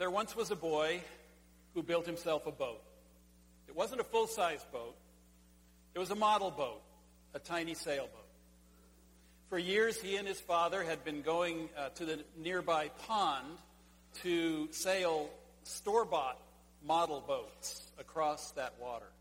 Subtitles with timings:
[0.00, 0.98] there once was a boy
[1.74, 2.80] who built himself a boat.
[3.68, 4.96] It wasn't a full-size boat.
[5.94, 6.80] It was a model boat,
[7.34, 8.26] a tiny sailboat.
[9.50, 13.44] For years, he and his father had been going uh, to the nearby pond
[14.22, 15.28] to sail
[15.64, 16.38] store-bought
[16.82, 19.12] model boats across that water.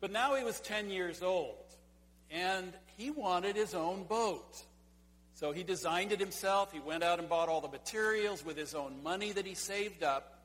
[0.00, 1.64] But now he was 10 years old,
[2.30, 4.62] and he wanted his own boat.
[5.38, 6.72] So he designed it himself.
[6.72, 10.02] He went out and bought all the materials with his own money that he saved
[10.02, 10.36] up.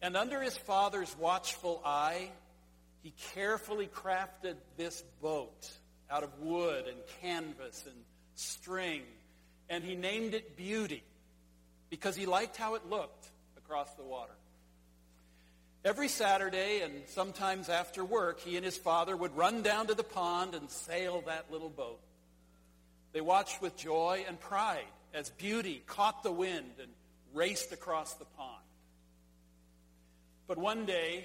[0.00, 2.30] And under his father's watchful eye,
[3.02, 5.70] he carefully crafted this boat
[6.10, 7.94] out of wood and canvas and
[8.36, 9.02] string.
[9.68, 11.02] And he named it Beauty
[11.90, 13.26] because he liked how it looked
[13.58, 14.32] across the water.
[15.84, 20.02] Every Saturday and sometimes after work, he and his father would run down to the
[20.02, 22.00] pond and sail that little boat.
[23.14, 26.90] They watched with joy and pride as Beauty caught the wind and
[27.32, 28.64] raced across the pond.
[30.48, 31.24] But one day,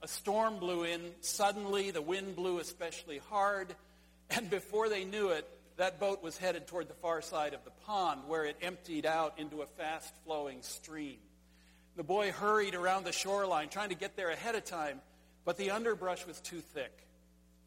[0.00, 1.02] a storm blew in.
[1.20, 3.74] Suddenly, the wind blew especially hard,
[4.30, 7.70] and before they knew it, that boat was headed toward the far side of the
[7.84, 11.18] pond where it emptied out into a fast-flowing stream.
[11.96, 15.02] The boy hurried around the shoreline trying to get there ahead of time,
[15.44, 16.92] but the underbrush was too thick,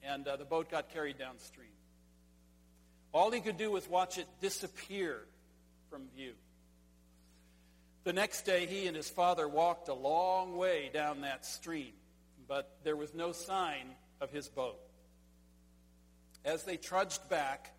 [0.02, 1.70] and uh, the boat got carried downstream.
[3.12, 5.20] All he could do was watch it disappear
[5.90, 6.34] from view.
[8.04, 11.94] The next day, he and his father walked a long way down that stream,
[12.48, 14.80] but there was no sign of his boat.
[16.46, 17.74] As they trudged back,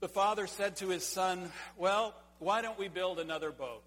[0.00, 3.82] the father said to his son, Well, why don't we build another boat?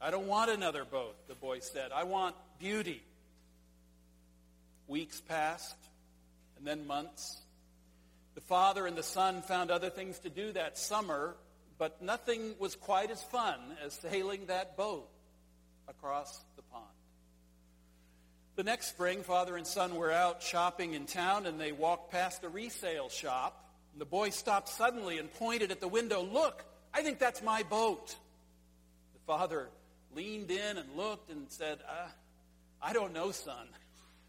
[0.00, 1.92] I don't want another boat, the boy said.
[1.92, 3.02] I want beauty.
[4.86, 5.76] Weeks passed,
[6.56, 7.42] and then months.
[8.38, 11.34] The father and the son found other things to do that summer,
[11.76, 15.08] but nothing was quite as fun as sailing that boat
[15.88, 16.84] across the pond.
[18.54, 22.44] The next spring, father and son were out shopping in town and they walked past
[22.44, 23.72] a resale shop.
[23.92, 26.22] And the boy stopped suddenly and pointed at the window.
[26.22, 26.64] Look,
[26.94, 28.14] I think that's my boat.
[29.14, 29.68] The father
[30.14, 32.06] leaned in and looked and said, uh,
[32.80, 33.66] I don't know, son.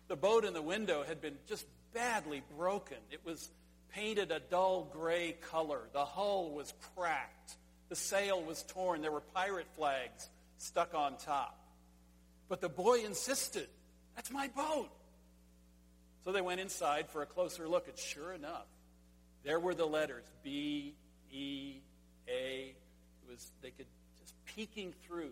[0.08, 2.98] The boat in the window had been just badly broken.
[3.12, 3.52] It was
[3.94, 5.82] painted a dull gray color.
[5.94, 7.56] The hull was cracked.
[7.90, 9.02] The sail was torn.
[9.02, 11.58] There were pirate flags stuck on top.
[12.48, 13.68] But the boy insisted,
[14.16, 14.90] that's my boat.
[16.24, 18.66] So they went inside for a closer look, and sure enough,
[19.44, 20.94] there were the letters B,
[21.32, 21.78] E,
[22.28, 22.76] A.
[22.76, 23.86] It was, they could
[24.22, 25.32] just peeking through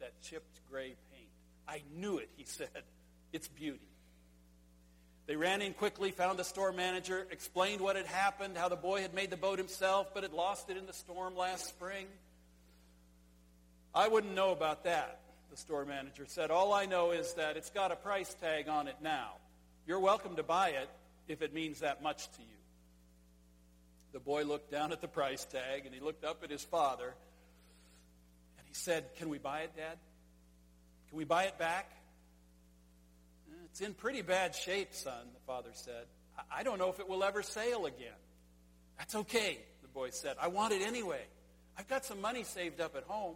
[0.00, 1.28] that chipped gray paint.
[1.68, 2.68] I knew it, he said.
[3.32, 3.80] It's beauty.
[5.26, 9.00] They ran in quickly, found the store manager, explained what had happened, how the boy
[9.00, 12.06] had made the boat himself, but had lost it in the storm last spring.
[13.94, 15.20] I wouldn't know about that,
[15.50, 16.50] the store manager said.
[16.50, 19.32] All I know is that it's got a price tag on it now.
[19.86, 20.90] You're welcome to buy it
[21.26, 22.48] if it means that much to you.
[24.12, 27.14] The boy looked down at the price tag and he looked up at his father
[28.58, 29.96] and he said, Can we buy it, Dad?
[31.08, 31.90] Can we buy it back?
[33.74, 36.04] It's in pretty bad shape, son, the father said.
[36.48, 38.14] I don't know if it will ever sail again.
[38.98, 40.36] That's okay, the boy said.
[40.40, 41.22] I want it anyway.
[41.76, 43.34] I've got some money saved up at home.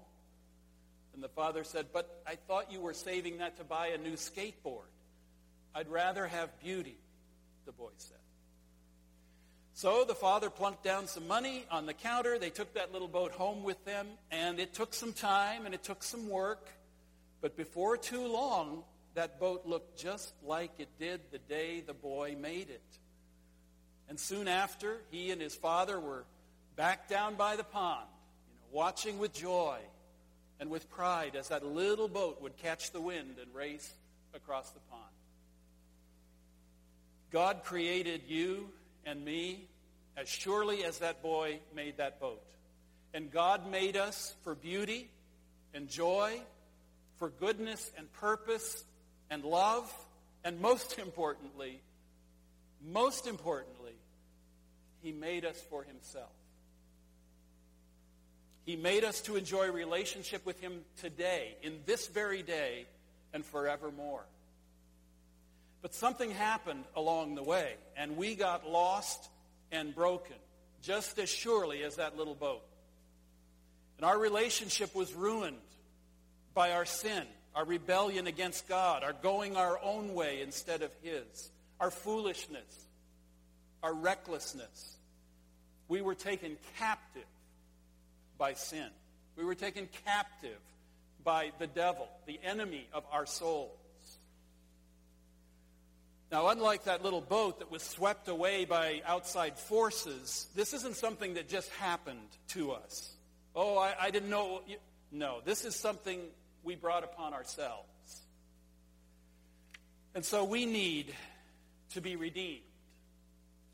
[1.12, 4.12] And the father said, But I thought you were saving that to buy a new
[4.12, 4.86] skateboard.
[5.74, 6.98] I'd rather have beauty,
[7.66, 8.16] the boy said.
[9.74, 12.38] So the father plunked down some money on the counter.
[12.38, 15.82] They took that little boat home with them, and it took some time and it
[15.82, 16.64] took some work.
[17.40, 18.84] But before too long,
[19.14, 22.82] that boat looked just like it did the day the boy made it.
[24.08, 26.24] And soon after, he and his father were
[26.76, 28.06] back down by the pond,
[28.48, 29.78] you know, watching with joy
[30.60, 33.92] and with pride as that little boat would catch the wind and race
[34.34, 35.02] across the pond.
[37.30, 38.70] God created you
[39.04, 39.68] and me
[40.16, 42.42] as surely as that boy made that boat.
[43.12, 45.10] And God made us for beauty
[45.74, 46.40] and joy,
[47.16, 48.84] for goodness and purpose
[49.30, 49.92] and love,
[50.44, 51.80] and most importantly,
[52.84, 53.94] most importantly,
[55.02, 56.30] he made us for himself.
[58.64, 62.86] He made us to enjoy relationship with him today, in this very day,
[63.32, 64.26] and forevermore.
[65.80, 69.30] But something happened along the way, and we got lost
[69.72, 70.36] and broken,
[70.82, 72.62] just as surely as that little boat.
[73.96, 75.56] And our relationship was ruined
[76.54, 81.50] by our sin our rebellion against God, our going our own way instead of His,
[81.80, 82.86] our foolishness,
[83.82, 84.96] our recklessness.
[85.88, 87.22] We were taken captive
[88.36, 88.88] by sin.
[89.36, 90.58] We were taken captive
[91.24, 93.70] by the devil, the enemy of our souls.
[96.30, 101.34] Now, unlike that little boat that was swept away by outside forces, this isn't something
[101.34, 103.14] that just happened to us.
[103.56, 104.60] Oh, I, I didn't know.
[105.10, 106.20] No, this is something
[106.68, 108.20] we brought upon ourselves.
[110.14, 111.14] And so we need
[111.94, 112.60] to be redeemed,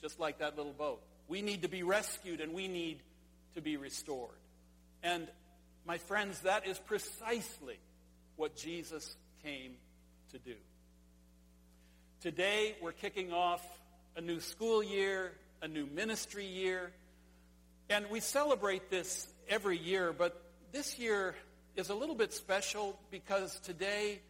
[0.01, 1.03] just like that little boat.
[1.27, 3.01] We need to be rescued and we need
[3.57, 4.39] to be restored.
[5.03, 5.27] And
[5.85, 7.81] my friends, that is precisely
[8.37, 9.73] what Jesus came
[10.31, 10.55] to do.
[12.21, 13.67] Today, we're kicking off
[14.17, 16.93] a new school year, a new ministry year,
[17.91, 21.35] and we celebrate this every year, but this year
[21.77, 24.21] is a little bit special because today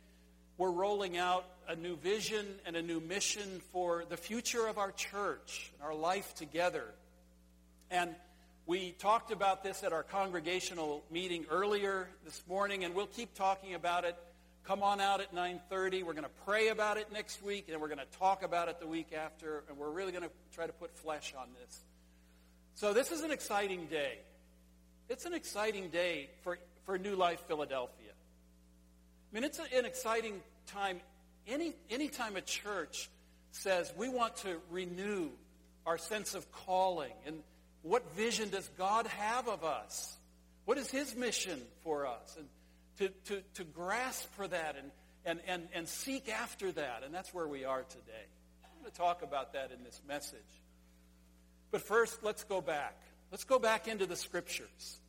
[0.57, 4.93] we're rolling out a new vision and a new mission for the future of our
[4.93, 6.85] church, our life together.
[7.91, 8.15] And
[8.67, 13.75] we talked about this at our congregational meeting earlier this morning, and we'll keep talking
[13.75, 14.17] about it
[14.65, 16.03] Come on out at 9:30.
[16.05, 18.81] We're going to pray about it next week, and we're going to talk about it
[18.81, 21.81] the week after, and we're really going to try to put flesh on this.
[22.75, 24.21] So this is an exciting day.
[25.11, 28.11] It's an exciting day for, for New Life Philadelphia.
[28.11, 31.01] I mean, it's an exciting time.
[31.47, 33.11] Any anytime a church
[33.51, 35.29] says we want to renew
[35.87, 37.43] our sense of calling and
[37.83, 40.17] what vision does God have of us?
[40.65, 42.37] What is His mission for us?
[42.39, 42.49] And
[42.99, 44.91] to, to, to grasp for that and,
[45.25, 47.03] and, and, and seek after that.
[47.05, 48.27] And that's where we are today.
[48.65, 50.41] I'm going to talk about that in this message.
[51.71, 52.97] But first, let's go back.
[53.31, 55.01] Let's go back into the scriptures.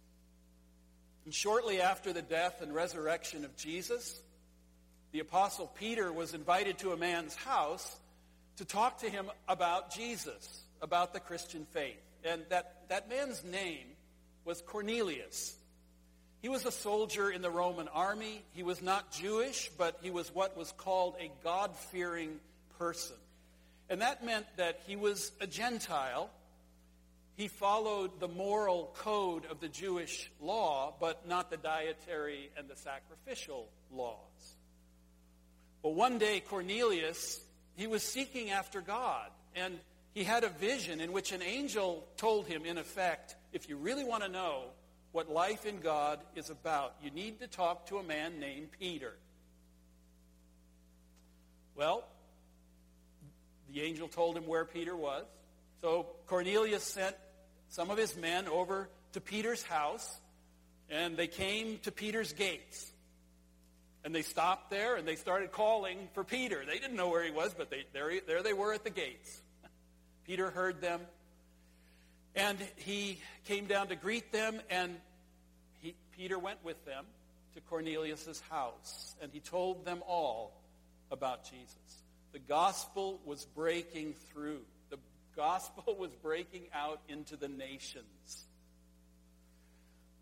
[1.26, 4.22] And shortly after the death and resurrection of Jesus,
[5.12, 7.98] the apostle Peter was invited to a man's house
[8.58, 12.00] to talk to him about Jesus, about the Christian faith.
[12.24, 13.88] And that, that man's name
[14.46, 15.56] was Cornelius.
[16.42, 18.44] He was a soldier in the Roman army.
[18.54, 22.40] He was not Jewish, but he was what was called a God fearing
[22.78, 23.16] person.
[23.90, 26.30] And that meant that he was a Gentile.
[27.36, 32.78] He followed the moral code of the Jewish law, but not the dietary and the
[32.78, 34.56] sacrificial laws.
[35.84, 37.42] Well, one day, Cornelius,
[37.76, 39.78] he was seeking after God, and
[40.14, 44.06] he had a vision in which an angel told him, in effect, if you really
[44.06, 44.64] want to know
[45.12, 46.96] what life in God is about.
[47.04, 49.14] You need to talk to a man named Peter.
[51.76, 52.06] Well,
[53.74, 55.26] the angel told him where Peter was.
[55.82, 57.16] So Cornelius sent
[57.76, 60.20] some of his men over to Peter's house,
[60.90, 62.90] and they came to Peter's gates.
[64.06, 66.64] And they stopped there and they started calling for Peter.
[66.66, 69.42] They didn't know where he was, but they, there, there they were at the gates.
[70.26, 71.02] Peter heard them
[72.36, 74.96] and he came down to greet them, and
[75.82, 77.06] he, Peter went with them
[77.56, 80.62] to Cornelius' house, and he told them all
[81.12, 82.04] about Jesus.
[82.34, 84.62] The gospel was breaking through.
[85.36, 88.46] Gospel was breaking out into the nations.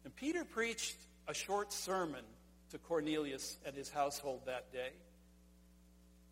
[0.03, 2.23] And Peter preached a short sermon
[2.71, 4.91] to Cornelius and his household that day.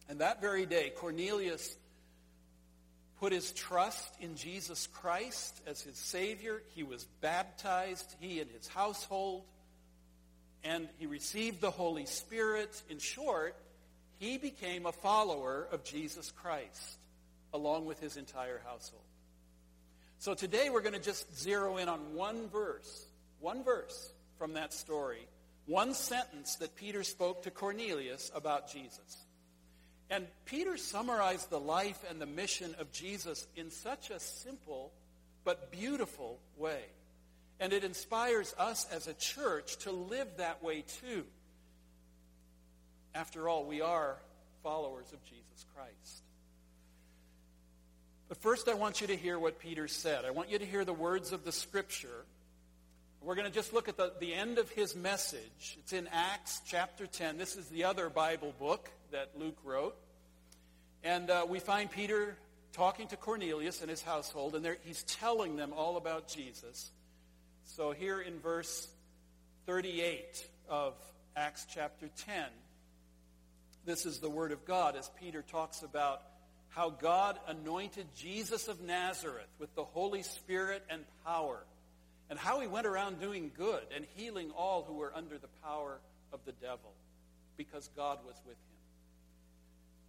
[0.09, 1.75] And that very day, Cornelius
[3.19, 6.61] put his trust in Jesus Christ as his Savior.
[6.75, 9.43] He was baptized, he and his household,
[10.63, 12.81] and he received the Holy Spirit.
[12.89, 13.55] In short,
[14.17, 16.97] he became a follower of Jesus Christ
[17.53, 19.03] along with his entire household.
[20.19, 23.07] So today we're going to just zero in on one verse,
[23.39, 25.27] one verse from that story,
[25.65, 29.25] one sentence that Peter spoke to Cornelius about Jesus.
[30.09, 34.91] And Peter summarized the life and the mission of Jesus in such a simple
[35.43, 36.83] but beautiful way.
[37.59, 41.23] And it inspires us as a church to live that way too.
[43.15, 44.17] After all, we are
[44.63, 46.23] followers of Jesus Christ.
[48.31, 50.23] But first, I want you to hear what Peter said.
[50.23, 52.23] I want you to hear the words of the scripture.
[53.21, 55.77] We're going to just look at the, the end of his message.
[55.79, 57.37] It's in Acts chapter 10.
[57.37, 59.97] This is the other Bible book that Luke wrote.
[61.03, 62.37] And uh, we find Peter
[62.71, 66.89] talking to Cornelius and his household, and he's telling them all about Jesus.
[67.65, 68.87] So here in verse
[69.65, 70.93] 38 of
[71.35, 72.45] Acts chapter 10,
[73.85, 76.21] this is the word of God as Peter talks about
[76.71, 81.63] how God anointed Jesus of Nazareth with the Holy Spirit and power,
[82.29, 85.99] and how he went around doing good and healing all who were under the power
[86.33, 86.93] of the devil,
[87.57, 88.71] because God was with him.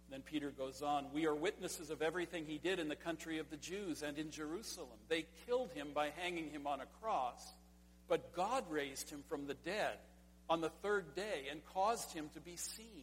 [0.09, 3.49] Then Peter goes on, We are witnesses of everything he did in the country of
[3.49, 4.89] the Jews and in Jerusalem.
[5.09, 7.41] They killed him by hanging him on a cross,
[8.07, 9.97] but God raised him from the dead.
[10.49, 13.02] on the third day and caused him to be seen.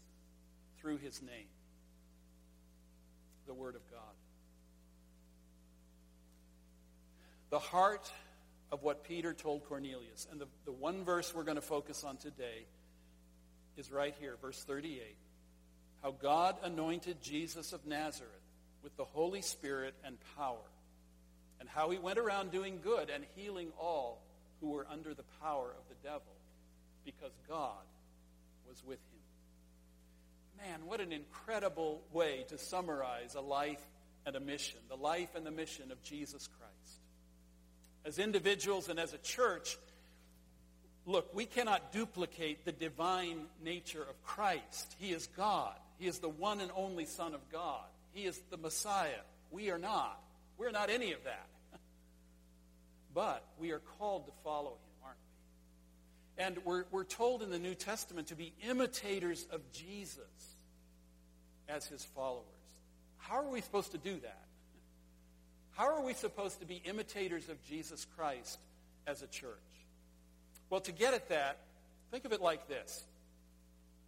[0.81, 1.47] through his name.
[3.47, 3.99] The Word of God.
[7.49, 8.11] The heart
[8.71, 12.17] of what Peter told Cornelius, and the, the one verse we're going to focus on
[12.17, 12.65] today
[13.77, 15.15] is right here, verse 38.
[16.01, 18.31] How God anointed Jesus of Nazareth
[18.81, 20.57] with the Holy Spirit and power,
[21.59, 24.23] and how he went around doing good and healing all
[24.61, 26.21] who were under the power of the devil,
[27.03, 27.83] because God
[28.67, 29.20] was with him.
[30.61, 33.81] Man, what an incredible way to summarize a life
[34.27, 36.99] and a mission, the life and the mission of Jesus Christ.
[38.05, 39.77] As individuals and as a church,
[41.07, 44.95] look, we cannot duplicate the divine nature of Christ.
[44.99, 45.73] He is God.
[45.97, 47.85] He is the one and only Son of God.
[48.13, 49.21] He is the Messiah.
[49.49, 50.21] We are not.
[50.59, 51.47] We're not any of that.
[53.13, 54.90] But we are called to follow him?
[56.41, 60.55] And we're, we're told in the New Testament to be imitators of Jesus
[61.69, 62.47] as his followers.
[63.19, 64.43] How are we supposed to do that?
[65.73, 68.57] How are we supposed to be imitators of Jesus Christ
[69.05, 69.51] as a church?
[70.71, 71.59] Well, to get at that,
[72.09, 73.03] think of it like this.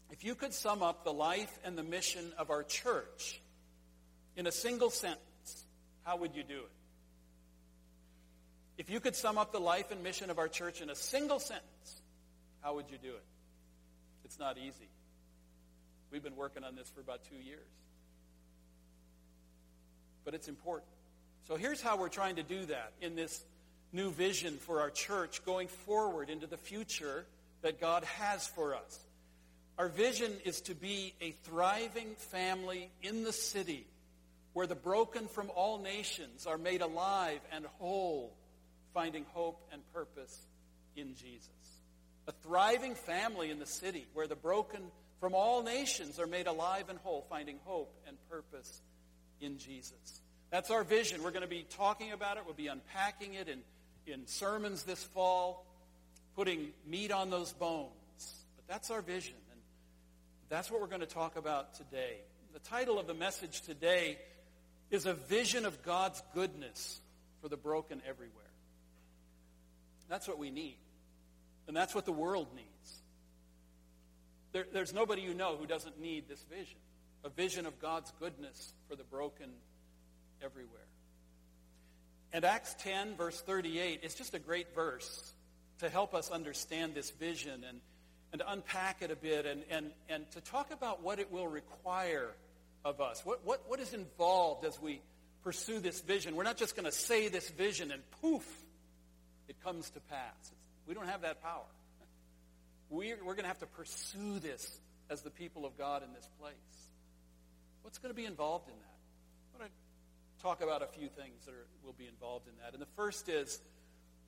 [0.09, 3.41] If you could sum up the life and the mission of our church
[4.35, 5.65] in a single sentence,
[6.01, 6.71] how would you do it?
[8.79, 11.39] If you could sum up the life and mission of our church in a single
[11.39, 12.01] sentence,
[12.63, 13.23] how would you do it?
[14.25, 14.87] It's not easy.
[16.11, 17.67] We've been working on this for about two years.
[20.23, 20.89] But it's important.
[21.47, 23.43] So here's how we're trying to do that in this
[23.91, 27.25] new vision for our church going forward into the future
[27.61, 28.99] that God has for us.
[29.77, 33.85] Our vision is to be a thriving family in the city
[34.53, 38.33] where the broken from all nations are made alive and whole
[38.93, 40.45] finding hope and purpose
[40.95, 41.49] in Jesus.
[42.27, 44.81] A thriving family in the city where the broken
[45.19, 48.81] from all nations are made alive and whole, finding hope and purpose
[49.39, 50.21] in Jesus.
[50.51, 51.23] That's our vision.
[51.23, 52.43] We're going to be talking about it.
[52.45, 53.59] We'll be unpacking it in,
[54.05, 55.65] in sermons this fall,
[56.35, 57.89] putting meat on those bones.
[58.17, 59.61] But that's our vision, and
[60.49, 62.17] that's what we're going to talk about today.
[62.53, 64.17] The title of the message today
[64.91, 66.99] is A Vision of God's Goodness
[67.41, 68.43] for the Broken Everywhere.
[70.07, 70.77] That's what we need.
[71.67, 73.01] And that's what the world needs.
[74.51, 76.77] There, there's nobody you know who doesn't need this vision
[77.25, 79.49] a vision of God's goodness for the broken
[80.43, 80.81] everywhere.
[82.33, 85.33] And Acts 10, verse 38, is just a great verse
[85.79, 87.79] to help us understand this vision and,
[88.31, 92.31] and unpack it a bit and, and, and to talk about what it will require
[92.83, 93.21] of us.
[93.23, 95.01] What, what, what is involved as we
[95.43, 96.35] pursue this vision?
[96.35, 98.45] We're not just going to say this vision and poof,
[99.47, 100.33] it comes to pass.
[100.41, 101.65] It's, we don't have that power.
[102.89, 106.27] We're, we're going to have to pursue this as the people of God in this
[106.39, 106.53] place.
[107.81, 109.55] What's going to be involved in that?
[109.55, 112.73] I want to talk about a few things that are, will be involved in that.
[112.73, 113.59] And the first is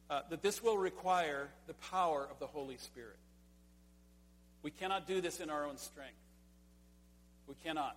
[0.10, 3.18] uh, that this will require the power of the Holy Spirit.
[4.62, 6.18] We cannot do this in our own strength.
[7.48, 7.96] We cannot.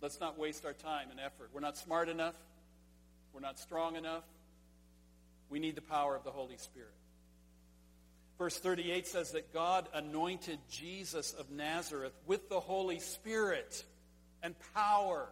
[0.00, 1.50] Let's not waste our time and effort.
[1.52, 2.34] We're not smart enough.
[3.32, 4.24] We're not strong enough.
[5.50, 6.94] We need the power of the Holy Spirit.
[8.38, 13.84] Verse 38 says that God anointed Jesus of Nazareth with the Holy Spirit
[14.42, 15.28] and power.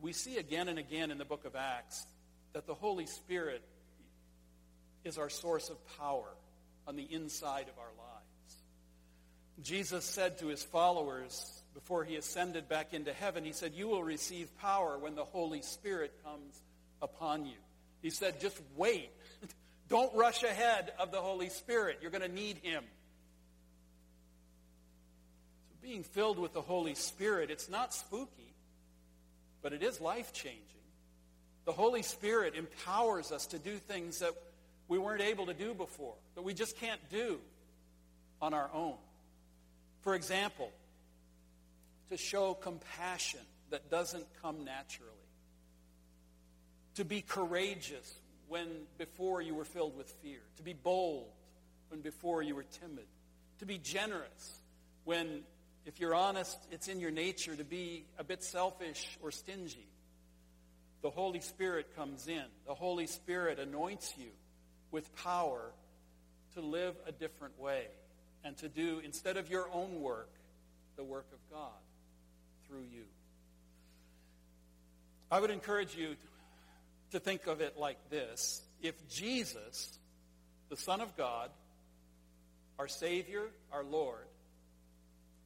[0.00, 2.06] We see again and again in the book of Acts
[2.54, 3.62] that the Holy Spirit
[5.04, 6.28] is our source of power
[6.86, 8.62] on the inside of our lives.
[9.62, 14.02] Jesus said to his followers, before he ascended back into heaven, he said, You will
[14.02, 16.62] receive power when the Holy Spirit comes
[17.02, 17.56] upon you.
[18.02, 19.10] He said, Just wait.
[19.88, 21.98] Don't rush ahead of the Holy Spirit.
[22.00, 22.84] You're going to need him.
[25.68, 28.54] So, being filled with the Holy Spirit, it's not spooky,
[29.62, 30.64] but it is life changing.
[31.64, 34.32] The Holy Spirit empowers us to do things that
[34.88, 37.38] we weren't able to do before, that we just can't do
[38.42, 38.96] on our own.
[40.00, 40.72] For example,
[42.10, 43.40] to show compassion
[43.70, 45.12] that doesn't come naturally,
[46.96, 48.18] to be courageous
[48.48, 48.66] when
[48.98, 51.28] before you were filled with fear, to be bold
[51.88, 53.06] when before you were timid,
[53.58, 54.58] to be generous
[55.04, 55.42] when,
[55.86, 59.86] if you're honest, it's in your nature to be a bit selfish or stingy.
[61.02, 62.44] The Holy Spirit comes in.
[62.66, 64.30] The Holy Spirit anoints you
[64.90, 65.72] with power
[66.54, 67.86] to live a different way
[68.44, 70.30] and to do, instead of your own work,
[70.96, 71.70] the work of God
[72.66, 73.04] through you.
[75.30, 76.16] I would encourage you
[77.12, 78.62] to think of it like this.
[78.82, 79.98] If Jesus,
[80.68, 81.50] the Son of God,
[82.78, 84.26] our Savior, our Lord,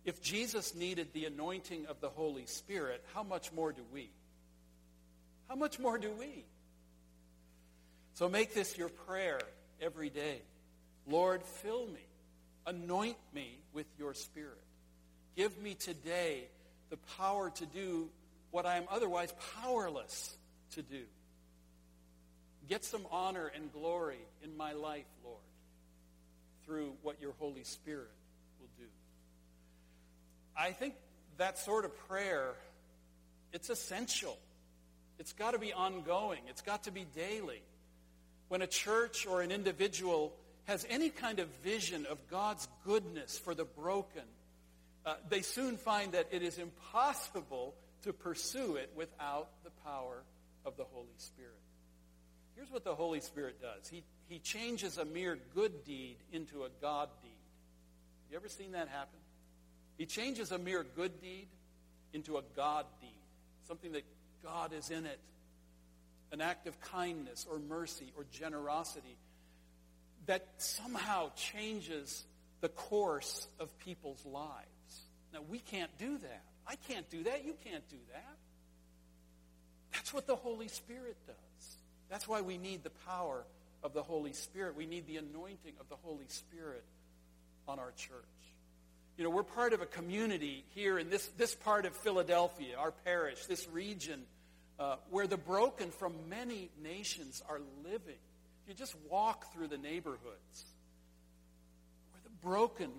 [0.04, 4.10] if Jesus needed the anointing of the Holy Spirit, how much more do we?
[5.48, 6.44] How much more do we?
[8.14, 9.40] So make this your prayer
[9.80, 10.42] every day.
[11.06, 12.06] Lord, fill me.
[12.66, 14.62] Anoint me with your Spirit.
[15.36, 16.44] Give me today
[16.90, 18.08] the power to do
[18.50, 20.36] what I am otherwise powerless
[20.72, 21.02] to do.
[22.68, 25.36] Get some honor and glory in my life, Lord,
[26.64, 28.10] through what your Holy Spirit
[28.60, 28.88] will do.
[30.56, 30.94] I think
[31.36, 32.54] that sort of prayer,
[33.52, 34.38] it's essential.
[35.18, 36.40] It's got to be ongoing.
[36.48, 37.62] It's got to be daily.
[38.48, 40.32] When a church or an individual
[40.64, 44.22] has any kind of vision of God's goodness for the broken,
[45.04, 50.22] uh, they soon find that it is impossible to pursue it without the power
[50.64, 51.52] of the Holy Spirit.
[52.56, 56.68] Here's what the Holy Spirit does He, he changes a mere good deed into a
[56.80, 57.30] God deed.
[58.30, 59.18] You ever seen that happen?
[59.98, 61.46] He changes a mere good deed
[62.12, 63.10] into a God deed,
[63.68, 64.04] something that
[64.42, 65.18] God is in it.
[66.32, 69.16] An act of kindness or mercy or generosity
[70.26, 72.24] that somehow changes
[72.60, 74.64] the course of people's lives.
[75.32, 76.42] Now, we can't do that.
[76.66, 77.44] I can't do that.
[77.44, 78.36] You can't do that.
[79.92, 81.36] That's what the Holy Spirit does.
[82.10, 83.44] That's why we need the power
[83.82, 84.76] of the Holy Spirit.
[84.76, 86.84] We need the anointing of the Holy Spirit
[87.68, 88.24] on our church.
[89.16, 92.90] You know, we're part of a community here in this, this part of Philadelphia, our
[92.90, 94.22] parish, this region,
[94.78, 98.18] uh, where the broken from many nations are living.
[98.66, 100.64] You just walk through the neighborhoods
[102.10, 102.90] where the broken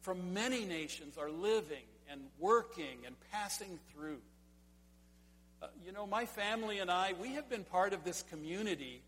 [0.00, 4.18] from many nations are living and working and passing through.
[5.84, 9.02] You know, my family and I, we have been part of this community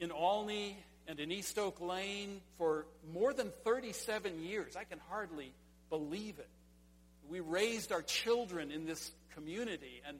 [0.00, 4.76] in Olney and in East Oak Lane for more than 37 years.
[4.76, 5.52] I can hardly
[5.90, 6.48] believe it.
[7.28, 10.18] We raised our children in this community, and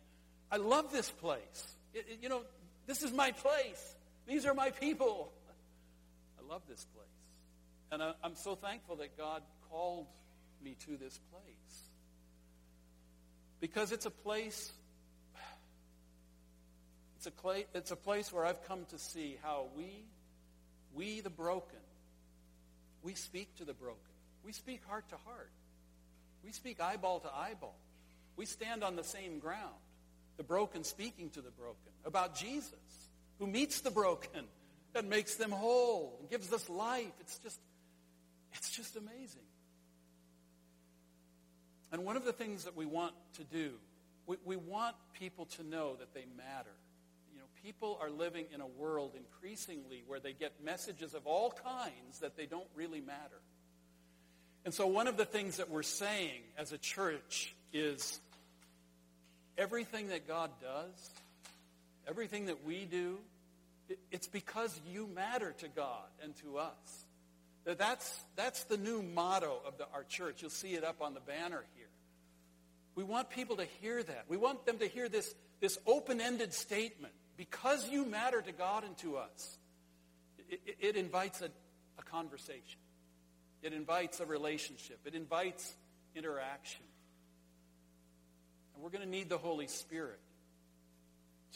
[0.51, 1.75] I love this place.
[1.95, 2.43] It, it, you know,
[2.87, 3.95] this is my place.
[4.27, 5.33] These are my people.
[6.39, 7.07] I love this place.
[7.93, 10.07] And I, I'm so thankful that God called
[10.63, 11.83] me to this place.
[13.61, 14.73] Because it's a place
[17.19, 20.05] it's a, it's a place where I've come to see how we,
[20.95, 21.81] we the broken,
[23.03, 23.99] we speak to the broken.
[24.45, 25.51] We speak heart to heart.
[26.45, 27.77] We speak eyeball to eyeball.
[28.37, 29.75] We stand on the same ground.
[30.37, 33.09] The broken speaking to the broken about Jesus,
[33.41, 34.45] who meets the broken
[34.95, 37.13] and makes them whole and gives us life.
[37.21, 37.59] It's just,
[38.53, 39.43] it's just amazing.
[41.91, 43.73] And one of the things that we want to do,
[44.27, 46.71] we, we want people to know that they matter.
[47.63, 52.37] People are living in a world increasingly where they get messages of all kinds that
[52.37, 53.41] they don't really matter.
[54.65, 58.21] And so one of the things that we're saying as a church is
[59.57, 61.11] everything that God does,
[62.07, 63.19] everything that we do,
[64.11, 67.05] it's because you matter to God and to us.
[67.65, 70.43] That's, that's the new motto of the, our church.
[70.43, 71.89] You'll see it up on the banner here.
[72.95, 74.25] We want people to hear that.
[74.29, 77.15] We want them to hear this, this open-ended statement.
[77.39, 79.59] Because you matter to God and to us,
[80.51, 81.49] it, it, it invites a,
[81.99, 82.81] a conversation.
[83.63, 84.99] It invites a relationship.
[85.07, 85.73] It invites
[86.17, 86.85] interaction.
[88.75, 90.19] And we're going to need the Holy Spirit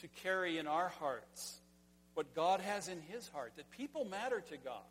[0.01, 1.59] to carry in our hearts
[2.14, 4.83] what God has in his heart, that people matter to God.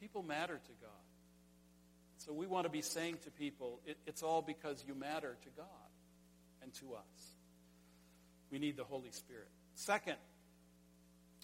[0.00, 0.90] People matter to God.
[2.18, 5.48] So we want to be saying to people, it, it's all because you matter to
[5.56, 5.66] God
[6.62, 7.33] and to us.
[8.50, 9.48] We need the Holy Spirit.
[9.74, 10.16] Second,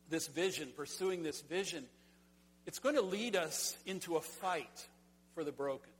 [0.08, 1.84] this vision, pursuing this vision,
[2.66, 4.88] it's going to lead us into a fight
[5.34, 5.92] for the broken.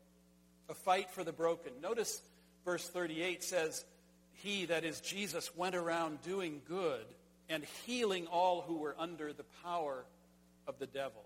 [0.68, 1.72] A fight for the broken.
[1.82, 2.20] Notice
[2.64, 3.84] verse 38 says,
[4.34, 7.04] He, that is Jesus, went around doing good
[7.48, 10.04] and healing all who were under the power
[10.66, 11.24] of the devil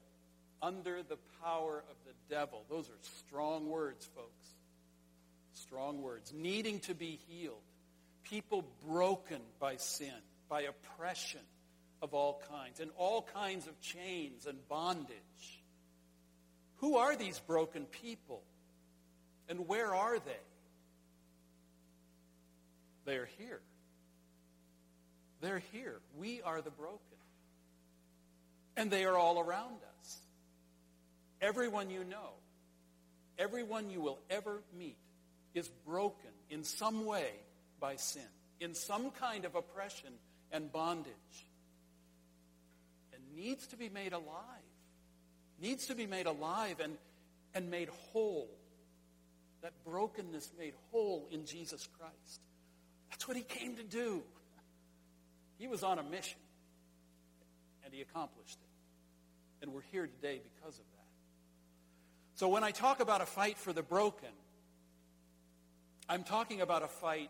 [0.65, 2.65] under the power of the devil.
[2.71, 4.49] Those are strong words, folks.
[5.53, 6.33] Strong words.
[6.35, 7.57] Needing to be healed.
[8.25, 10.15] People broken by sin,
[10.49, 11.41] by oppression,
[12.03, 15.63] of all kinds, and all kinds of chains and bondage.
[16.77, 18.43] Who are these broken people?
[19.49, 20.45] And where are they?
[23.07, 23.61] They're here.
[25.41, 26.01] They're here.
[26.19, 26.99] We are the broken.
[28.77, 30.19] And they are all around us.
[31.41, 32.33] Everyone you know,
[33.39, 34.97] everyone you will ever meet
[35.55, 37.31] is broken in some way
[37.85, 38.23] by sin,
[38.61, 40.09] in some kind of oppression
[40.51, 41.37] and bondage,
[43.13, 44.71] and needs to be made alive.
[45.61, 46.97] Needs to be made alive and,
[47.55, 48.49] and made whole.
[49.61, 52.41] That brokenness made whole in Jesus Christ.
[53.11, 54.23] That's what he came to do.
[55.59, 56.41] He was on a mission,
[57.85, 59.63] and he accomplished it.
[59.63, 61.07] And we're here today because of that.
[62.37, 64.33] So when I talk about a fight for the broken,
[66.09, 67.29] I'm talking about a fight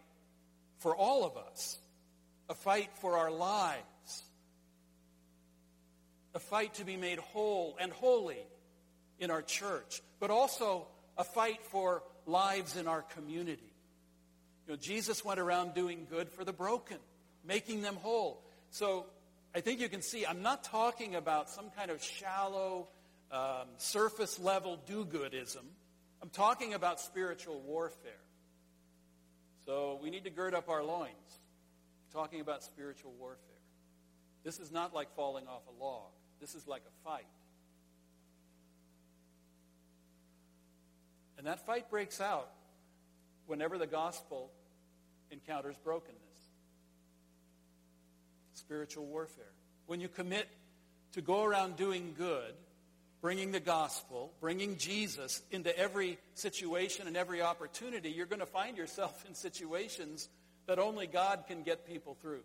[0.85, 1.79] for all of us,
[2.51, 4.25] a fight for our lives,
[6.35, 8.47] a fight to be made whole and holy
[9.19, 13.73] in our church, but also a fight for lives in our community.
[14.67, 16.99] You know, Jesus went around doing good for the broken,
[17.47, 18.45] making them whole.
[18.69, 19.07] So
[19.55, 22.89] I think you can see I'm not talking about some kind of shallow,
[23.33, 25.65] um, surface level do goodism.
[26.21, 28.21] I'm talking about spiritual warfare.
[29.67, 31.41] So we need to gird up our loins,
[32.13, 33.39] talking about spiritual warfare.
[34.45, 37.27] This is not like falling off a log, this is like a fight.
[41.39, 42.51] And that fight breaks out
[43.47, 44.51] whenever the gospel
[45.31, 46.21] encounters brokenness.
[48.55, 49.53] Spiritual warfare.
[49.87, 50.49] When you commit
[51.13, 52.55] to go around doing good,
[53.25, 58.77] bringing the gospel, bringing Jesus into every situation and every opportunity, you're going to find
[58.77, 60.29] yourself in situations
[60.67, 62.43] that only God can get people through.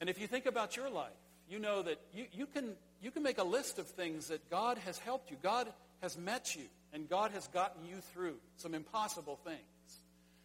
[0.00, 1.12] And if you think about your life,
[1.50, 2.70] you know that you, you, can,
[3.02, 5.36] you can make a list of things that God has helped you.
[5.42, 10.00] God has met you, and God has gotten you through some impossible things.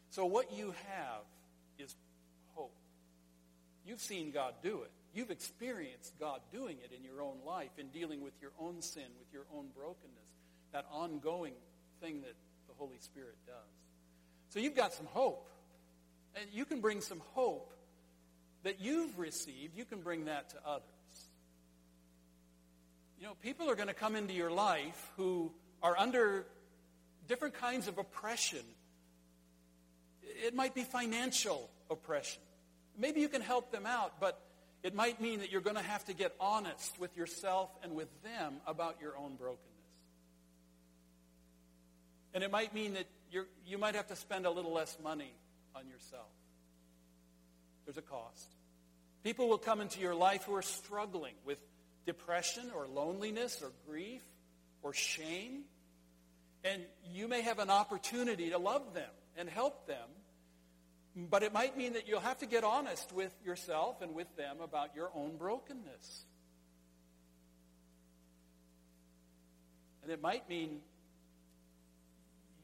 [0.09, 1.21] So what you have
[1.79, 1.95] is
[2.55, 2.75] hope.
[3.85, 4.91] You've seen God do it.
[5.13, 9.03] You've experienced God doing it in your own life, in dealing with your own sin,
[9.19, 10.31] with your own brokenness,
[10.71, 11.53] that ongoing
[11.99, 12.35] thing that
[12.67, 13.55] the Holy Spirit does.
[14.49, 15.49] So you've got some hope.
[16.35, 17.73] And you can bring some hope
[18.63, 20.83] that you've received, you can bring that to others.
[23.19, 25.51] You know, people are going to come into your life who
[25.83, 26.45] are under
[27.27, 28.63] different kinds of oppression.
[30.23, 32.41] It might be financial oppression.
[32.97, 34.39] Maybe you can help them out, but
[34.83, 38.09] it might mean that you're going to have to get honest with yourself and with
[38.23, 39.67] them about your own brokenness.
[42.33, 45.33] And it might mean that you you might have to spend a little less money
[45.75, 46.29] on yourself.
[47.85, 48.47] There's a cost.
[49.23, 51.59] People will come into your life who are struggling with
[52.05, 54.23] depression or loneliness or grief
[54.81, 55.63] or shame.
[56.63, 56.81] And
[57.13, 60.07] you may have an opportunity to love them and help them.
[61.15, 64.61] But it might mean that you'll have to get honest with yourself and with them
[64.61, 66.25] about your own brokenness.
[70.03, 70.79] And it might mean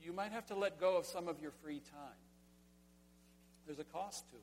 [0.01, 2.21] you might have to let go of some of your free time.
[3.65, 4.41] There's a cost to it.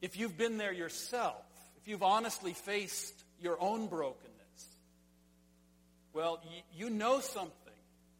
[0.00, 1.44] If you've been there yourself,
[1.80, 4.32] if you've honestly faced your own brokenness,
[6.12, 6.42] well,
[6.74, 7.52] you know something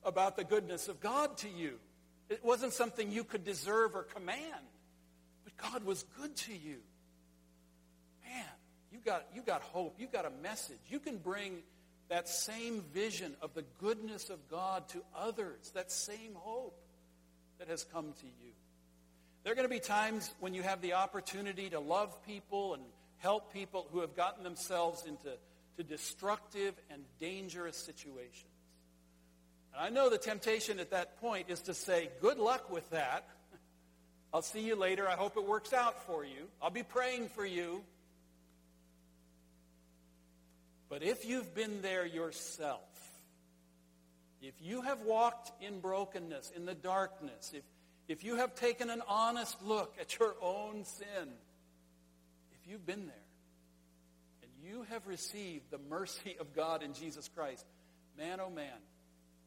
[0.05, 1.81] about the goodness of God to you.
[2.29, 4.67] It wasn't something you could deserve or command,
[5.45, 6.79] but God was good to you.
[8.25, 8.45] Man,
[8.93, 9.97] you got, you got hope.
[9.99, 10.79] You got a message.
[10.89, 11.63] You can bring
[12.09, 16.79] that same vision of the goodness of God to others, that same hope
[17.59, 18.53] that has come to you.
[19.45, 22.83] There are going to be times when you have the opportunity to love people and
[23.19, 25.37] help people who have gotten themselves into
[25.77, 28.45] to destructive and dangerous situations.
[29.75, 33.25] And I know the temptation at that point is to say, good luck with that.
[34.33, 35.09] I'll see you later.
[35.09, 36.49] I hope it works out for you.
[36.61, 37.83] I'll be praying for you.
[40.89, 42.81] But if you've been there yourself,
[44.41, 47.63] if you have walked in brokenness, in the darkness, if,
[48.07, 51.29] if you have taken an honest look at your own sin,
[52.53, 53.17] if you've been there,
[54.43, 57.65] and you have received the mercy of God in Jesus Christ,
[58.17, 58.79] man, oh man,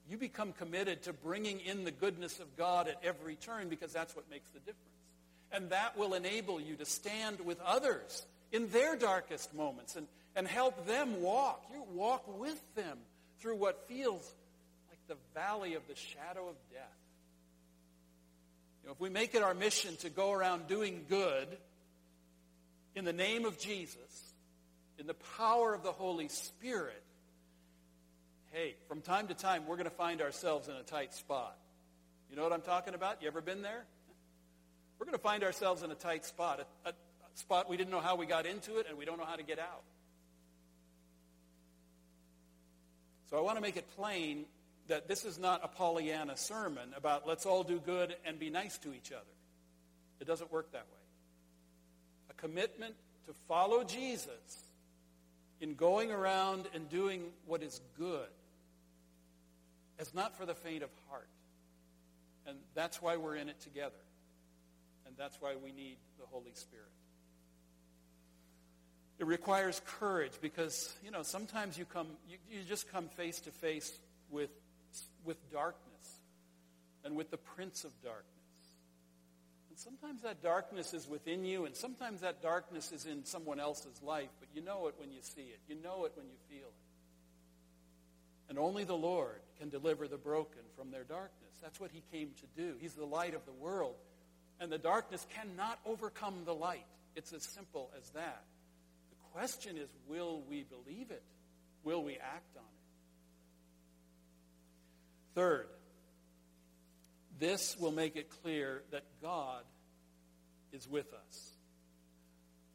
[0.10, 4.16] you become committed to bringing in the goodness of God at every turn because that's
[4.16, 4.78] what makes the difference.
[5.52, 10.48] And that will enable you to stand with others in their darkest moments and, and
[10.48, 11.64] help them walk.
[11.72, 12.98] You walk with them
[13.40, 14.30] through what feels
[14.90, 16.82] like the valley of the shadow of death.
[18.82, 21.48] You know, if we make it our mission to go around doing good
[22.96, 24.34] in the name of Jesus,
[24.98, 27.01] in the power of the Holy Spirit,
[28.52, 31.58] hey, from time to time, we're going to find ourselves in a tight spot.
[32.30, 33.22] You know what I'm talking about?
[33.22, 33.86] You ever been there?
[35.00, 37.92] We're going to find ourselves in a tight spot, a, a, a spot we didn't
[37.92, 39.84] know how we got into it, and we don't know how to get out.
[43.30, 44.46] So I want to make it plain
[44.90, 48.78] that this is not a Pollyanna sermon about let's all do good and be nice
[48.80, 49.24] to each other.
[50.20, 51.00] It doesn't work that way.
[52.30, 52.96] A commitment
[53.28, 54.66] to follow Jesus
[55.62, 58.28] in going around and doing what is good
[60.02, 61.30] is not for the faint of heart.
[62.48, 64.04] And that's why we're in it together.
[65.06, 66.86] And that's why we need the Holy Spirit.
[69.20, 73.52] It requires courage because, you know, sometimes you come, you, you just come face to
[73.52, 73.96] face
[74.32, 74.50] with,
[75.24, 76.20] with darkness
[77.06, 78.26] and with the prince of darkness.
[79.70, 84.02] And sometimes that darkness is within you, and sometimes that darkness is in someone else's
[84.02, 85.60] life, but you know it when you see it.
[85.68, 86.74] You know it when you feel it.
[88.50, 91.54] And only the Lord can deliver the broken from their darkness.
[91.62, 92.74] That's what he came to do.
[92.82, 93.94] He's the light of the world.
[94.60, 96.86] And the darkness cannot overcome the light.
[97.16, 98.44] It's as simple as that
[99.12, 101.22] The question is, will we believe it?
[101.84, 102.82] Will we act on it?
[105.36, 105.68] Third,
[107.40, 109.64] this will make it clear that God
[110.74, 111.52] is with us.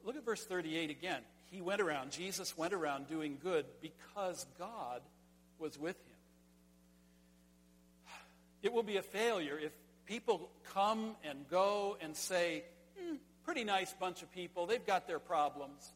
[0.04, 1.20] Look at verse 38 again.
[1.50, 5.02] He went around, Jesus went around doing good because God
[5.58, 6.15] was with him.
[8.66, 9.70] It will be a failure if
[10.06, 12.64] people come and go and say,
[12.98, 15.88] hmm, pretty nice bunch of people, they've got their problems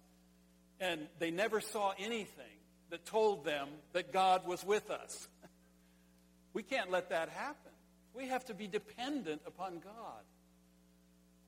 [0.79, 5.27] and they never saw anything that told them that God was with us.
[6.53, 7.73] we can't let that happen.
[8.15, 10.23] We have to be dependent upon God.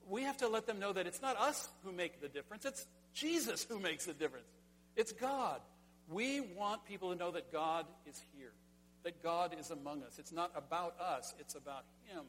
[0.09, 2.85] We have to let them know that it's not us who make the difference, it's
[3.15, 4.49] Jesus who makes the difference.
[4.97, 5.61] It's God.
[6.09, 8.55] We want people to know that God is here,
[9.05, 10.19] that God is among us.
[10.19, 12.25] It's not about us, it's about Him.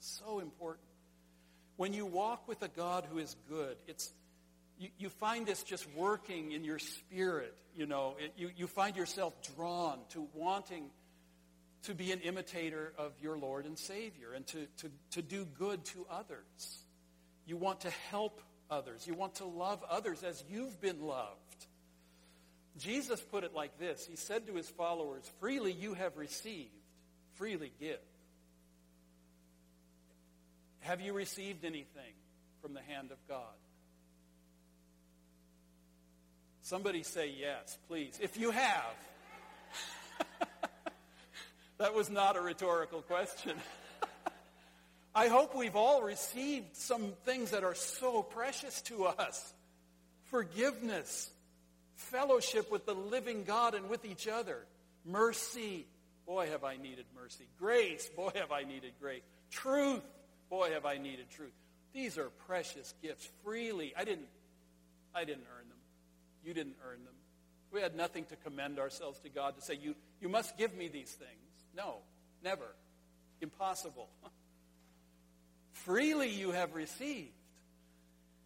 [0.00, 0.86] So important.
[1.76, 4.12] When you walk with a God who is good, it's
[4.78, 7.54] you, you find this just working in your spirit.
[7.76, 10.90] You know, it, you, you find yourself drawn to wanting
[11.84, 15.84] to be an imitator of your Lord and Savior and to, to, to do good
[15.86, 16.84] to others.
[17.46, 19.06] You want to help others.
[19.06, 21.43] You want to love others as you've been loved.
[22.78, 24.06] Jesus put it like this.
[24.06, 26.70] He said to his followers, freely you have received,
[27.34, 27.98] freely give.
[30.80, 32.12] Have you received anything
[32.60, 33.54] from the hand of God?
[36.62, 38.18] Somebody say yes, please.
[38.20, 38.94] If you have.
[41.78, 43.52] that was not a rhetorical question.
[45.14, 49.52] I hope we've all received some things that are so precious to us.
[50.24, 51.30] Forgiveness,
[51.94, 54.58] fellowship with the living God and with each other,
[55.04, 55.86] mercy.
[56.26, 57.44] Boy, have I needed mercy.
[57.58, 58.08] Grace.
[58.16, 59.22] Boy, have I needed grace.
[59.50, 60.02] Truth.
[60.50, 61.52] Boy, have I needed truth.
[61.92, 63.94] These are precious gifts freely.
[63.96, 64.26] I didn't,
[65.14, 65.78] I didn't earn them.
[66.44, 67.14] You didn't earn them.
[67.72, 70.88] We had nothing to commend ourselves to God to say, you, you must give me
[70.88, 71.30] these things.
[71.76, 71.96] No,
[72.42, 72.66] never.
[73.40, 74.08] Impossible.
[75.72, 77.32] Freely you have received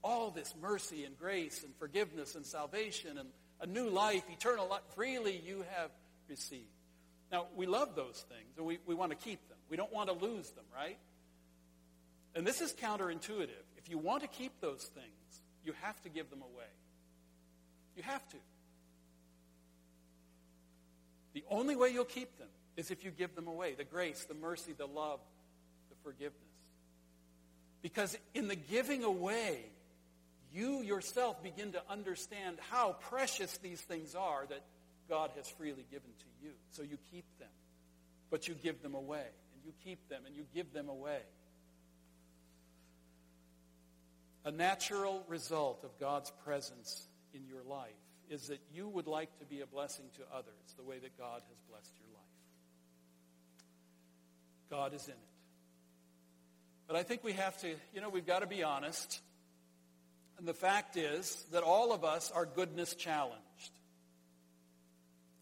[0.08, 3.28] all this mercy and grace and forgiveness and salvation and
[3.60, 4.80] a new life, eternal life.
[4.94, 5.90] Freely you have
[6.28, 6.64] received.
[7.30, 9.58] Now, we love those things and we, we want to keep them.
[9.68, 10.96] We don't want to lose them, right?
[12.34, 13.66] And this is counterintuitive.
[13.76, 16.70] If you want to keep those things, you have to give them away.
[17.94, 18.36] You have to.
[21.34, 24.34] The only way you'll keep them is if you give them away the grace, the
[24.34, 25.20] mercy, the love,
[25.90, 26.34] the forgiveness.
[27.82, 29.64] Because in the giving away,
[30.52, 34.62] you yourself begin to understand how precious these things are that
[35.08, 36.52] God has freely given to you.
[36.70, 37.48] So you keep them.
[38.30, 39.24] But you give them away.
[39.54, 41.20] And you keep them and you give them away.
[44.44, 47.90] A natural result of God's presence in your life
[48.30, 51.42] is that you would like to be a blessing to others the way that God
[51.48, 52.24] has blessed your life.
[54.70, 55.18] God is in it.
[56.86, 59.20] But I think we have to, you know, we've got to be honest.
[60.38, 63.34] And the fact is that all of us are goodness challenged.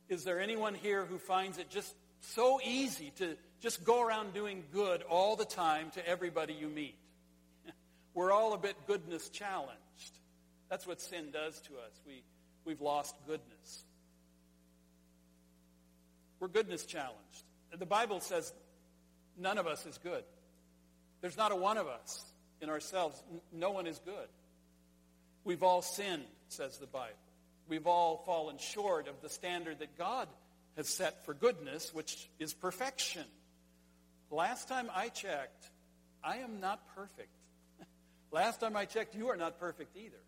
[0.08, 4.64] Is there anyone here who finds it just so easy to just go around doing
[4.72, 6.96] good all the time to everybody you meet?
[8.14, 9.76] We're all a bit goodness challenged.
[10.70, 12.00] That's what sin does to us.
[12.06, 12.22] We,
[12.64, 13.84] we've lost goodness.
[16.40, 17.44] We're goodness challenged.
[17.76, 18.52] The Bible says
[19.36, 20.24] none of us is good.
[21.20, 22.24] There's not a one of us
[22.60, 23.22] in ourselves.
[23.52, 24.28] No one is good.
[25.46, 27.14] We've all sinned, says the Bible.
[27.68, 30.26] We've all fallen short of the standard that God
[30.76, 33.22] has set for goodness, which is perfection.
[34.28, 35.70] Last time I checked,
[36.22, 37.30] I am not perfect.
[38.32, 40.18] Last time I checked, you are not perfect either.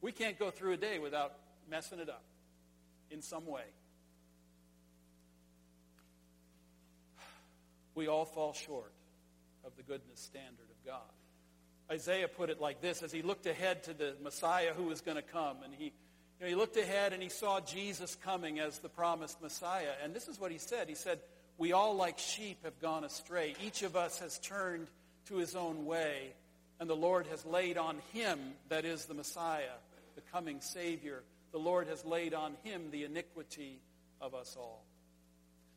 [0.00, 1.34] We can't go through a day without
[1.70, 2.24] messing it up
[3.10, 3.64] in some way.
[7.94, 8.92] We all fall short
[9.66, 11.12] of the goodness standard of God.
[11.90, 15.16] Isaiah put it like this as he looked ahead to the Messiah who was going
[15.16, 15.58] to come.
[15.64, 15.92] And he, you
[16.40, 19.92] know, he looked ahead and he saw Jesus coming as the promised Messiah.
[20.02, 20.88] And this is what he said.
[20.88, 21.20] He said,
[21.58, 23.54] We all, like sheep, have gone astray.
[23.64, 24.88] Each of us has turned
[25.26, 26.32] to his own way.
[26.80, 29.78] And the Lord has laid on him, that is the Messiah,
[30.14, 31.22] the coming Savior,
[31.52, 33.80] the Lord has laid on him the iniquity
[34.20, 34.84] of us all.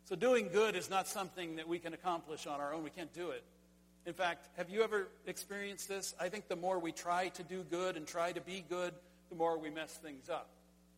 [0.05, 2.83] So doing good is not something that we can accomplish on our own.
[2.83, 3.43] We can't do it.
[4.09, 6.15] In fact, have you ever experienced this?
[6.19, 8.91] I think the more we try to do good and try to be good,
[9.29, 10.49] the more we mess things up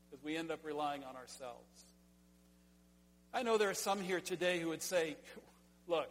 [0.10, 1.84] because we end up relying on ourselves.
[3.34, 5.17] I know there are some here today who would say,
[5.89, 6.10] look,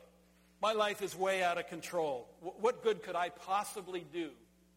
[0.60, 2.28] my life is way out of control.
[2.60, 4.28] What good could I possibly do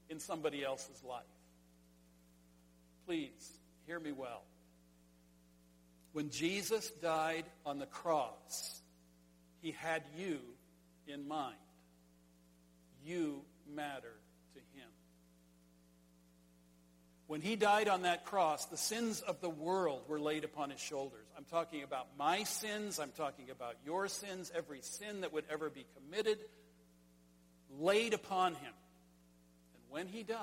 [0.07, 1.23] in somebody else's life?
[3.05, 3.51] Please,
[3.85, 4.43] hear me well.
[6.13, 8.81] When Jesus died on the cross,
[9.61, 10.39] he had you
[11.05, 11.57] in mind
[13.05, 13.41] you
[13.73, 14.13] matter
[14.53, 14.89] to him.
[17.27, 20.79] When he died on that cross, the sins of the world were laid upon his
[20.79, 21.25] shoulders.
[21.37, 22.99] I'm talking about my sins.
[22.99, 24.51] I'm talking about your sins.
[24.55, 26.39] Every sin that would ever be committed
[27.79, 28.73] laid upon him.
[29.73, 30.39] And when he died,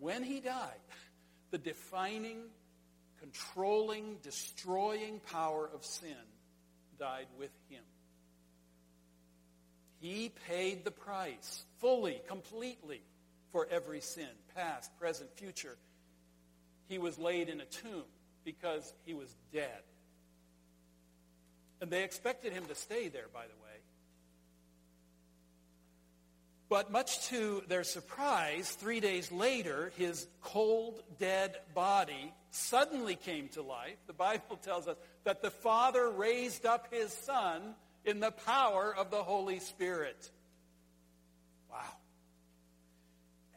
[0.00, 0.80] when he died,
[1.50, 2.42] the defining,
[3.20, 6.16] controlling, destroying power of sin
[6.98, 7.82] died with him.
[10.04, 13.00] He paid the price fully, completely
[13.52, 15.78] for every sin, past, present, future.
[16.90, 18.04] He was laid in a tomb
[18.44, 19.80] because he was dead.
[21.80, 23.78] And they expected him to stay there, by the way.
[26.68, 33.62] But much to their surprise, three days later, his cold, dead body suddenly came to
[33.62, 33.96] life.
[34.06, 39.10] The Bible tells us that the Father raised up his Son in the power of
[39.10, 40.30] the Holy Spirit.
[41.70, 41.78] Wow.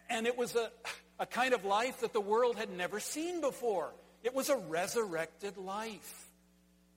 [0.09, 0.71] And it was a,
[1.19, 3.93] a kind of life that the world had never seen before.
[4.23, 6.25] It was a resurrected life.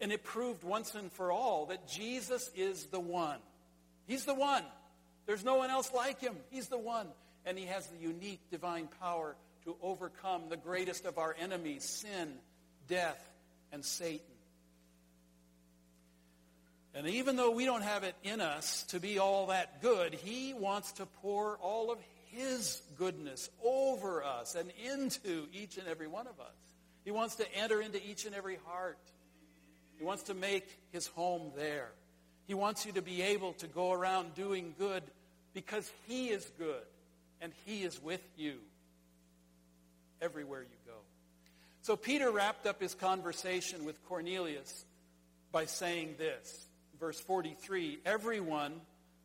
[0.01, 3.39] And it proved once and for all that Jesus is the one.
[4.07, 4.65] He's the one.
[5.27, 6.37] There's no one else like him.
[6.51, 7.09] He's the one.
[7.45, 12.33] And he has the unique divine power to overcome the greatest of our enemies sin,
[12.89, 13.23] death,
[13.73, 14.25] and Satan.
[16.95, 20.55] And even though we don't have it in us to be all that good, he
[20.55, 26.27] wants to pour all of his goodness over us and into each and every one
[26.27, 26.55] of us.
[27.05, 28.99] He wants to enter into each and every heart.
[29.99, 31.91] He wants to make his home there.
[32.47, 35.03] He wants you to be able to go around doing good
[35.55, 36.83] because he is good
[37.41, 38.55] and he is with you
[40.21, 40.99] everywhere you go.
[41.83, 44.85] So Peter wrapped up his conversation with Cornelius
[45.53, 46.67] by saying this
[47.01, 48.81] verse 43 everyone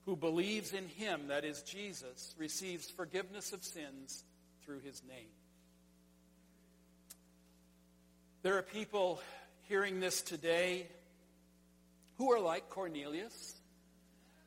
[0.05, 4.23] who believes in him, that is Jesus, receives forgiveness of sins
[4.63, 5.27] through his name.
[8.43, 9.19] There are people
[9.63, 10.88] hearing this today
[12.17, 13.55] who are like Cornelius.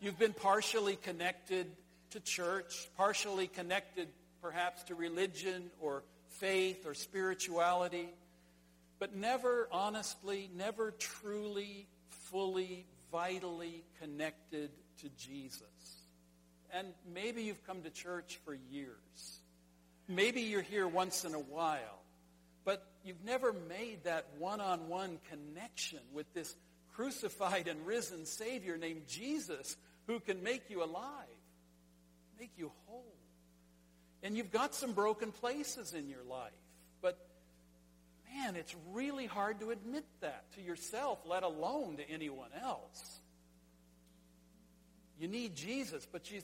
[0.01, 1.67] You've been partially connected
[2.11, 4.09] to church, partially connected
[4.41, 8.09] perhaps to religion or faith or spirituality,
[9.01, 15.63] but never honestly, never truly, fully vitally connected to Jesus.
[16.73, 19.41] And maybe you've come to church for years.
[20.07, 22.03] Maybe you're here once in a while.
[22.65, 26.55] But you've never made that one-on-one connection with this
[26.95, 29.77] crucified and risen Savior named Jesus
[30.07, 31.27] who can make you alive,
[32.39, 33.15] make you whole.
[34.23, 36.53] And you've got some broken places in your life.
[38.39, 43.21] Man, it's really hard to admit that to yourself, let alone to anyone else.
[45.19, 46.43] You need Jesus, but you,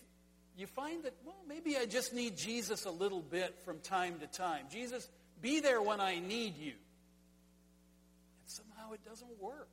[0.57, 4.27] you find that, well, maybe I just need Jesus a little bit from time to
[4.27, 4.67] time.
[4.73, 5.09] Jesus,
[5.41, 6.73] be there when I need you.
[6.73, 9.69] And somehow it doesn't work.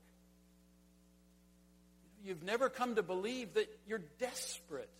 [2.23, 4.93] You've never come to believe that you're desperate,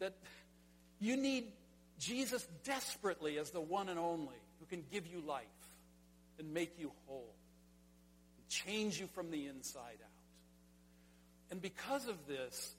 [0.00, 0.14] that
[0.98, 1.44] you need
[2.00, 5.46] Jesus desperately as the one and only who can give you life
[6.38, 7.34] and make you whole,
[8.36, 10.08] and change you from the inside out.
[11.50, 12.74] And because of this,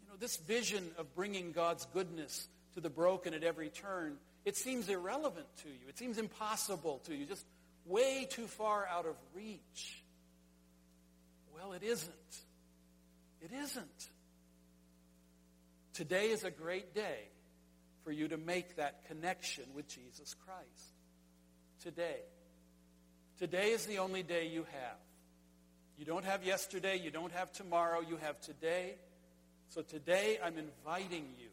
[0.00, 4.56] you know, this vision of bringing God's goodness to the broken at every turn, it
[4.56, 5.88] seems irrelevant to you.
[5.88, 7.44] It seems impossible to you, just
[7.86, 10.02] way too far out of reach.
[11.54, 12.12] Well, it isn't.
[13.40, 14.08] It isn't.
[15.94, 17.18] Today is a great day
[18.04, 20.94] for you to make that connection with Jesus Christ.
[21.82, 22.20] Today.
[23.38, 24.98] Today is the only day you have.
[25.98, 28.94] You don't have yesterday, you don't have tomorrow, you have today.
[29.68, 31.48] So today I'm inviting you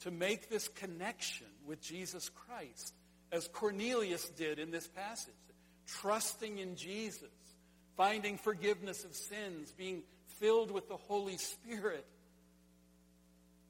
[0.00, 2.94] to make this connection with Jesus Christ
[3.32, 5.34] as Cornelius did in this passage.
[5.86, 7.30] Trusting in Jesus,
[7.96, 10.02] finding forgiveness of sins, being
[10.40, 12.04] filled with the Holy Spirit.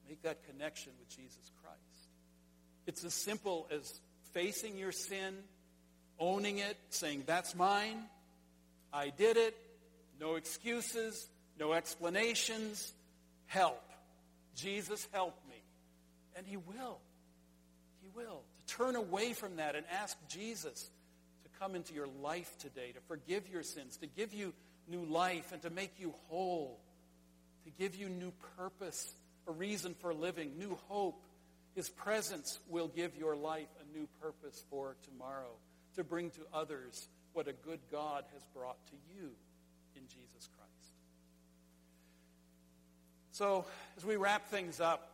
[0.09, 2.09] Make that connection with Jesus Christ.
[2.87, 4.01] It's as simple as
[4.33, 5.35] facing your sin,
[6.19, 8.03] owning it, saying, That's mine.
[8.93, 9.57] I did it.
[10.21, 12.93] No excuses, no explanations.
[13.47, 13.83] Help.
[14.55, 15.63] Jesus, help me.
[16.35, 16.99] And He will.
[18.03, 18.43] He will.
[18.59, 20.91] To turn away from that and ask Jesus
[21.45, 24.53] to come into your life today, to forgive your sins, to give you
[24.89, 26.79] new life, and to make you whole,
[27.65, 29.13] to give you new purpose,
[29.47, 31.23] a reason for living, new hope.
[31.75, 35.53] His presence will give your life a new purpose for tomorrow,
[35.97, 39.31] to bring to others what a good God has brought to you
[39.95, 40.95] in Jesus Christ.
[43.33, 43.67] So,
[43.97, 45.13] as we wrap things up,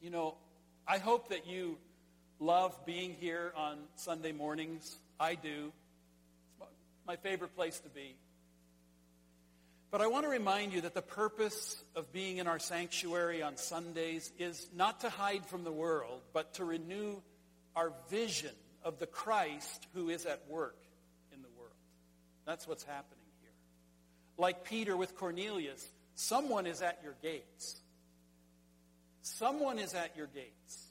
[0.00, 0.36] you know,
[0.86, 1.76] I hope that you
[2.38, 4.96] love being here on Sunday mornings.
[5.18, 5.72] I do.
[6.60, 8.14] It's my favorite place to be.
[9.90, 13.56] But I want to remind you that the purpose of being in our sanctuary on
[13.56, 17.16] Sundays is not to hide from the world, but to renew
[17.74, 18.50] our vision
[18.86, 20.78] of the Christ who is at work
[21.34, 21.74] in the world.
[22.46, 23.50] That's what's happening here.
[24.38, 25.84] Like Peter with Cornelius,
[26.14, 27.80] someone is at your gates.
[29.22, 30.86] Someone is at your gates.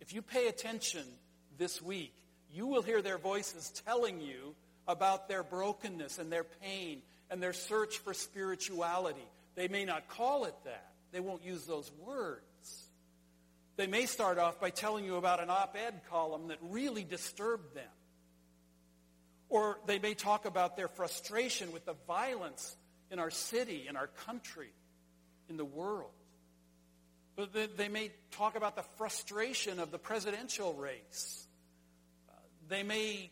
[0.00, 1.02] If you pay attention
[1.58, 2.14] this week,
[2.52, 4.54] you will hear their voices telling you
[4.86, 9.26] about their brokenness and their pain and their search for spirituality.
[9.56, 10.92] They may not call it that.
[11.10, 12.46] They won't use those words.
[13.76, 17.88] They may start off by telling you about an op-ed column that really disturbed them.
[19.48, 22.76] Or they may talk about their frustration with the violence
[23.10, 24.70] in our city, in our country,
[25.48, 26.10] in the world.
[27.36, 31.46] But they may talk about the frustration of the presidential race.
[32.28, 32.32] Uh,
[32.68, 33.30] they may,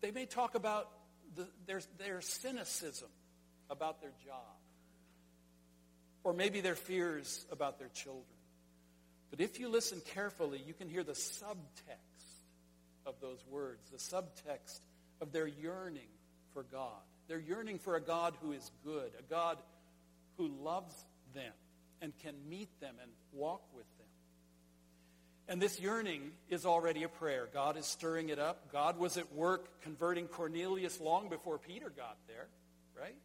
[0.00, 0.88] they may talk about
[1.34, 3.08] the, their, their cynicism
[3.70, 4.56] about their job.
[6.24, 8.24] Or maybe their fears about their children.
[9.32, 11.56] But if you listen carefully, you can hear the subtext
[13.06, 14.80] of those words, the subtext
[15.22, 16.10] of their yearning
[16.52, 17.00] for God.
[17.28, 19.56] They're yearning for a God who is good, a God
[20.36, 20.94] who loves
[21.34, 21.52] them
[22.02, 24.06] and can meet them and walk with them.
[25.48, 27.48] And this yearning is already a prayer.
[27.54, 28.70] God is stirring it up.
[28.70, 32.48] God was at work converting Cornelius long before Peter got there,
[33.00, 33.16] right?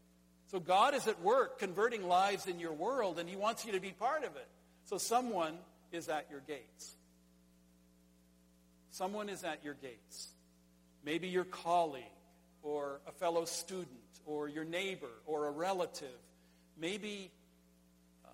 [0.51, 3.81] So God is at work converting lives in your world, and he wants you to
[3.81, 4.47] be part of it.
[4.85, 5.57] So someone
[5.91, 6.95] is at your gates.
[8.91, 10.29] Someone is at your gates.
[11.03, 12.03] Maybe your colleague,
[12.63, 13.87] or a fellow student,
[14.25, 16.19] or your neighbor, or a relative.
[16.79, 17.31] Maybe
[18.25, 18.29] uh,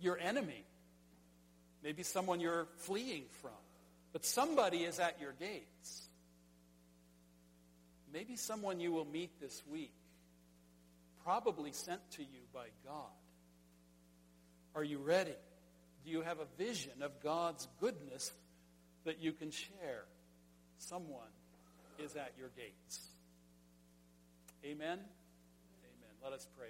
[0.00, 0.64] your enemy,
[1.82, 3.50] maybe someone you're fleeing from.
[4.12, 6.08] But somebody is at your gates.
[8.12, 9.94] Maybe someone you will meet this week,
[11.24, 13.12] probably sent to you by God.
[14.74, 15.34] Are you ready?
[16.04, 18.32] Do you have a vision of God's goodness
[19.04, 20.04] that you can share?
[20.78, 21.28] Someone
[21.98, 23.00] is at your gates.
[24.64, 24.98] Amen?
[24.98, 25.00] Amen.
[26.22, 26.68] Let us pray.